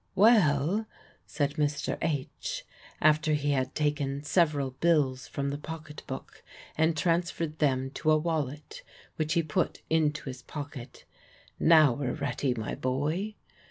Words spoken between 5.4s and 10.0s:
the pocket book and transferred them to a wallet which he put